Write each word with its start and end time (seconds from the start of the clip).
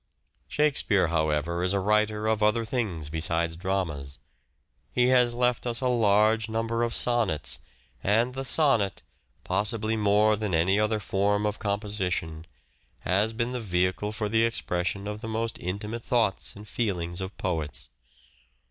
Shakespeare, 0.47 1.09
however, 1.09 1.61
is 1.61 1.73
a 1.75 1.79
writer 1.79 2.25
of 2.25 2.41
other 2.41 2.65
things 2.65 3.11
besides 3.11 3.55
dramas. 3.55 4.17
He 4.91 5.09
has 5.09 5.35
left 5.35 5.67
us 5.67 5.79
a 5.79 5.87
large 5.87 6.49
number 6.49 6.81
of 6.81 6.95
sonnets, 6.95 7.59
and 8.03 8.33
the 8.33 8.43
sonnet, 8.43 9.03
possibly 9.43 9.95
more 9.95 10.35
than 10.35 10.55
any 10.55 10.79
other 10.79 10.99
form 10.99 11.45
of 11.45 11.59
composition, 11.59 12.47
has 13.01 13.31
been 13.31 13.51
the 13.51 13.61
vehicle 13.61 14.11
for 14.11 14.27
the 14.27 14.43
expression 14.43 15.05
of 15.07 15.21
the 15.21 15.27
most 15.29 15.59
intimate 15.59 16.03
thoughts 16.03 16.55
and 16.55 16.67
feelings 16.67 17.21
of 17.21 17.37
poets. 17.37 17.89